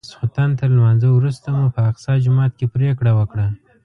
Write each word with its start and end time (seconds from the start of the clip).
د 0.01 0.03
ماسختن 0.09 0.49
تر 0.59 0.69
لمانځه 0.75 1.07
وروسته 1.13 1.47
مو 1.55 1.65
په 1.75 1.81
اقصی 1.89 2.15
جومات 2.25 2.51
کې 2.59 2.65
پرېکړه 2.75 3.11
وکړه. 3.19 3.47